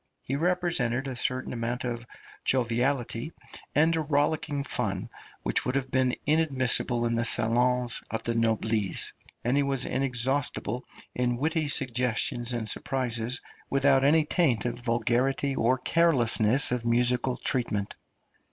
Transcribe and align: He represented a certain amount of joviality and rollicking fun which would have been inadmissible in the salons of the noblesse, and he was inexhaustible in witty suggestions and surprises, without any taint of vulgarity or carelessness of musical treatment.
He 0.23 0.35
represented 0.35 1.07
a 1.07 1.15
certain 1.15 1.53
amount 1.53 1.83
of 1.83 2.07
joviality 2.43 3.33
and 3.75 3.95
rollicking 4.09 4.63
fun 4.63 5.11
which 5.43 5.63
would 5.63 5.75
have 5.75 5.91
been 5.91 6.15
inadmissible 6.25 7.05
in 7.05 7.13
the 7.13 7.23
salons 7.23 8.01
of 8.09 8.23
the 8.23 8.33
noblesse, 8.33 9.13
and 9.43 9.55
he 9.55 9.61
was 9.61 9.85
inexhaustible 9.85 10.85
in 11.13 11.37
witty 11.37 11.67
suggestions 11.67 12.51
and 12.51 12.67
surprises, 12.67 13.41
without 13.69 14.03
any 14.03 14.25
taint 14.25 14.65
of 14.65 14.79
vulgarity 14.79 15.55
or 15.55 15.77
carelessness 15.77 16.71
of 16.71 16.83
musical 16.83 17.37
treatment. 17.37 17.95